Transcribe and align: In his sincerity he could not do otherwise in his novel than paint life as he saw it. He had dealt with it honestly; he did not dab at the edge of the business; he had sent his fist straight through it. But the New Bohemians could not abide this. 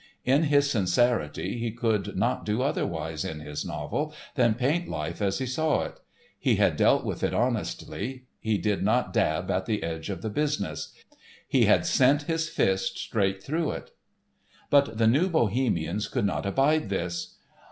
In 0.25 0.45
his 0.45 0.67
sincerity 0.67 1.59
he 1.59 1.69
could 1.69 2.17
not 2.17 2.43
do 2.43 2.63
otherwise 2.63 3.23
in 3.23 3.39
his 3.39 3.63
novel 3.63 4.15
than 4.33 4.55
paint 4.55 4.87
life 4.89 5.21
as 5.21 5.37
he 5.37 5.45
saw 5.45 5.83
it. 5.83 5.99
He 6.39 6.55
had 6.55 6.75
dealt 6.75 7.05
with 7.05 7.21
it 7.21 7.35
honestly; 7.35 8.23
he 8.39 8.57
did 8.57 8.81
not 8.81 9.13
dab 9.13 9.51
at 9.51 9.67
the 9.67 9.83
edge 9.83 10.09
of 10.09 10.23
the 10.23 10.31
business; 10.31 10.91
he 11.47 11.65
had 11.65 11.85
sent 11.85 12.23
his 12.23 12.49
fist 12.49 12.97
straight 12.97 13.43
through 13.43 13.73
it. 13.73 13.91
But 14.71 14.97
the 14.97 15.05
New 15.05 15.29
Bohemians 15.29 16.07
could 16.07 16.25
not 16.25 16.47
abide 16.47 16.89
this. 16.89 17.35